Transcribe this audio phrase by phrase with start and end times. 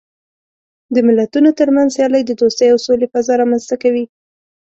[0.93, 4.05] د ملتونو ترمنځ سیالۍ د دوستۍ او سولې فضا رامنځته کوي.